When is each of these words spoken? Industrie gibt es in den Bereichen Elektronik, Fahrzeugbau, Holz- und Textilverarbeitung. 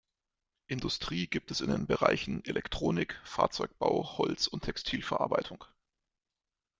Industrie 0.65 1.27
gibt 1.27 1.51
es 1.51 1.61
in 1.61 1.69
den 1.69 1.85
Bereichen 1.85 2.43
Elektronik, 2.43 3.21
Fahrzeugbau, 3.23 4.17
Holz- 4.17 4.47
und 4.47 4.61
Textilverarbeitung. 4.63 5.63